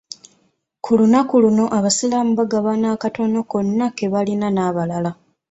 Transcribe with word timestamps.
Ku 0.83 0.91
lunaku 0.99 1.33
luno 1.43 1.65
abasiraamu 1.77 2.31
bagabana 2.39 2.87
akatono 2.95 3.39
konns 3.51 3.93
ke 3.97 4.05
balina 4.13 4.47
n'abalala. 4.51 5.11